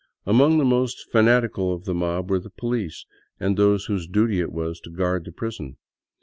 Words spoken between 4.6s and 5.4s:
to guard the